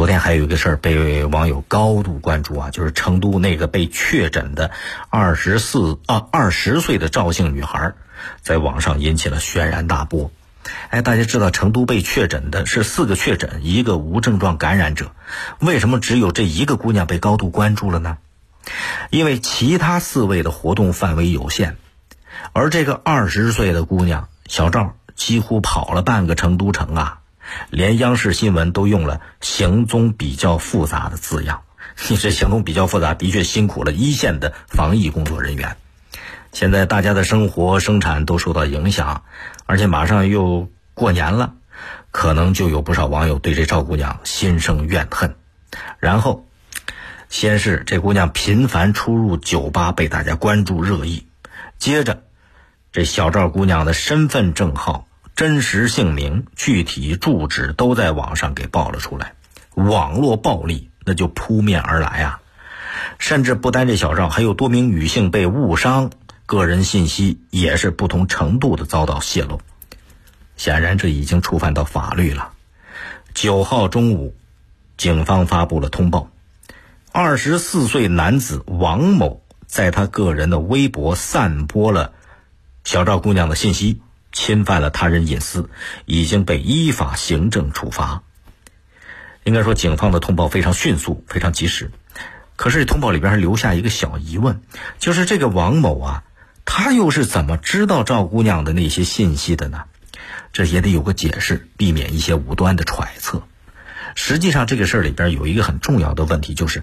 [0.00, 4.70] 昨天还有一个事儿被网友高度关注啊，就是成都那个被确诊的
[5.10, 7.92] 二十四啊二十岁的赵姓女孩，
[8.40, 10.30] 在网上引起了轩然大波。
[10.88, 15.12] 哎，大家知道成都被确诊的是四个确诊，一个无症状感染者，
[15.58, 18.16] 为什么只有这一个姑娘被高度关注了呢？
[19.10, 21.76] 因为其他四位的活动范围有限，
[22.54, 27.18] 而这个二十岁的姑娘小赵几乎跑了半个成都城啊。
[27.70, 31.62] 连央视新闻都用了“行踪比较复杂”的字样，
[32.08, 35.76] 你 这行踪比较复杂，的确辛苦了一线的防疫工作人员。
[36.52, 39.22] 现在大家的生活生产都受到影响，
[39.66, 41.54] 而且马上又过年了，
[42.10, 45.36] 可能就有不少网友对这赵姑娘心生怨恨。
[46.00, 46.46] 然后，
[47.28, 51.28] 先是这姑娘频繁出入酒吧被大家关注热议，
[51.78, 52.24] 接着，
[52.90, 55.06] 这小赵姑娘的身份证号。
[55.36, 59.34] 真实姓名、具体住址都在网上给爆了出来，
[59.74, 62.40] 网络暴力那就扑面而来啊！
[63.18, 66.10] 甚至不单这小赵，还有多名女性被误伤，
[66.44, 69.60] 个人信息也是不同程度的遭到泄露。
[70.56, 72.52] 显然，这已经触犯到法律了。
[73.32, 74.34] 九号中午，
[74.98, 76.28] 警方发布了通报：
[77.12, 82.12] 二十四岁男子王某在他个人的微博散播了
[82.84, 84.02] 小赵姑娘的信息。
[84.32, 85.70] 侵犯了他人隐私，
[86.06, 88.22] 已经被依法行政处罚。
[89.44, 91.90] 应该说，警方的通报非常迅速，非常及时。
[92.56, 94.60] 可是，通报里边还留下一个小疑问，
[94.98, 96.24] 就是这个王某啊，
[96.66, 99.84] 他又是怎么知道赵姑娘的那些信息的呢？
[100.52, 103.42] 这也得有个解释，避免一些无端的揣测。
[104.14, 106.82] 实际上，这个事儿里边有一个很重要的问题，就是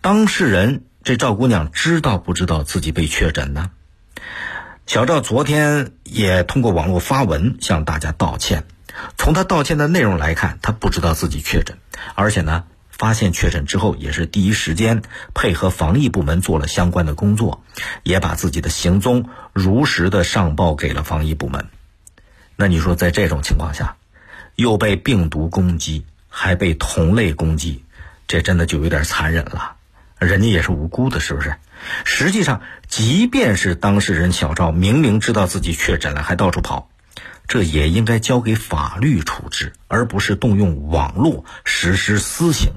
[0.00, 3.70] 当事人这赵姑娘知道不知道自己被确诊呢？
[4.86, 8.64] 小赵昨天也通过网络发文向大家道歉。
[9.16, 11.78] 从他道歉的内容来看，他不知道自己确诊，
[12.14, 15.02] 而且呢，发现确诊之后也是第一时间
[15.34, 17.64] 配合防疫部门做了相关的工作，
[18.02, 21.68] 也把自己的行踪如实的上报给了防疫部门。
[22.56, 23.96] 那你说，在这种情况下，
[24.56, 27.84] 又被病毒攻击，还被同类攻击，
[28.28, 29.76] 这真的就有点残忍了。
[30.18, 31.54] 人家也是无辜的，是不是？
[32.04, 36.90] 实际上，即便是当事人小赵明明知道自己确诊了，还到处跑，
[37.48, 42.72] 这也应该交给法律处置，而不是动用网络实施私刑，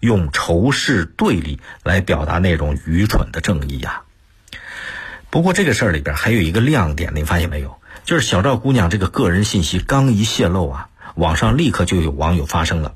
[0.00, 4.02] 用仇视对立来表达那种愚蠢的正义呀。
[5.30, 7.78] 不过这个事儿里边还有一个亮点，你发现没有？
[8.04, 12.94] 就是小赵姑娘这个个人信息刚一泄露啊，网上立刻就有网友发声了。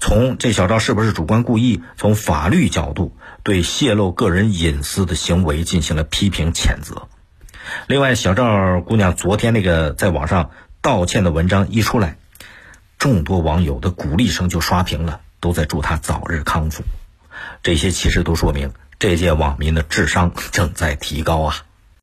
[0.00, 1.82] 从这小赵是不是主观故意？
[1.96, 7.08] 从法律角度对泄露个人隐私的行为进行了批评谴责。
[7.86, 10.50] 另外，小赵姑娘昨天那个在网上
[10.80, 12.16] 道歉的文章一出来，
[12.98, 16.82] 众多网友的鼓励声就刷屏了，都在祝她早日康复。
[17.62, 21.56] 这些其实都说明这届网民的智商正在提高啊。